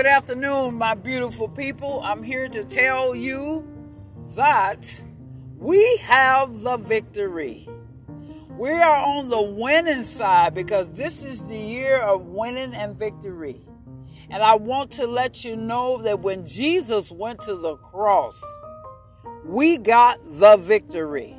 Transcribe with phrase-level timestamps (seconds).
[0.00, 2.00] Good afternoon, my beautiful people.
[2.02, 3.68] I'm here to tell you
[4.34, 5.04] that
[5.58, 7.68] we have the victory.
[8.58, 13.60] We are on the winning side because this is the year of winning and victory.
[14.30, 18.42] And I want to let you know that when Jesus went to the cross,
[19.44, 21.36] we got the victory.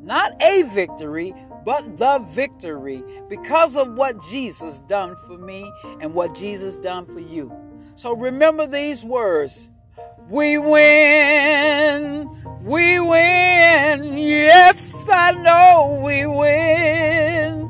[0.00, 1.34] Not a victory,
[1.66, 5.70] but the victory because of what Jesus done for me
[6.00, 7.61] and what Jesus done for you.
[7.94, 9.68] So remember these words.
[10.28, 12.28] We win.
[12.62, 14.18] We win.
[14.18, 17.68] Yes, I know we win.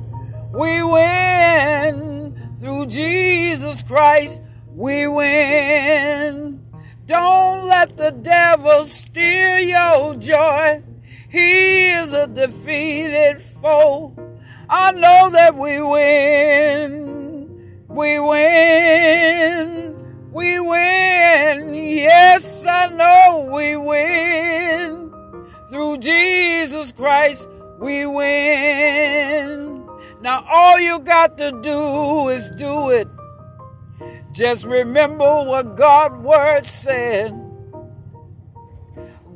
[0.53, 4.41] We win through Jesus Christ.
[4.69, 6.65] We win.
[7.07, 10.83] Don't let the devil steal your joy.
[11.29, 14.15] He is a defeated foe.
[14.69, 16.92] I know that we win.
[20.83, 21.75] Win.
[21.75, 25.13] Yes, I know we win.
[25.69, 29.87] Through Jesus Christ, we win.
[30.21, 33.09] Now all you got to do is do it.
[34.33, 37.33] Just remember what God's word said.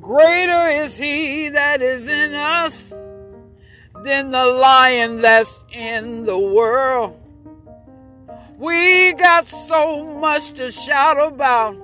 [0.00, 2.90] Greater is he that is in us
[4.04, 7.20] than the lion that's in the world.
[8.58, 11.74] We got so much to shout about,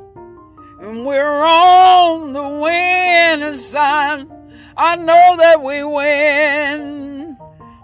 [0.81, 4.27] and we're on the winning side.
[4.75, 7.37] I know that we win.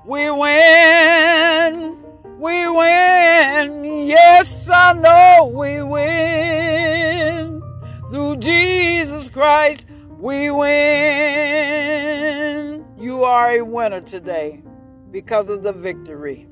[0.06, 1.98] We win.
[2.38, 3.84] We win.
[4.08, 7.60] Yes, I know we win.
[8.10, 9.84] Through Jesus Christ,
[10.18, 10.78] we win.
[12.98, 14.62] You are a winner today
[15.10, 16.48] because of the victory.